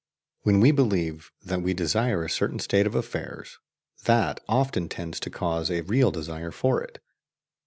When 0.41 0.59
we 0.61 0.71
believe 0.71 1.29
that 1.45 1.61
we 1.61 1.75
desire 1.75 2.23
a 2.23 2.29
certain 2.31 2.57
state 2.57 2.87
of 2.87 2.95
affairs, 2.95 3.59
that 4.05 4.39
often 4.49 4.89
tends 4.89 5.19
to 5.19 5.29
cause 5.29 5.69
a 5.69 5.81
real 5.81 6.09
desire 6.09 6.49
for 6.49 6.81
it. 6.81 6.97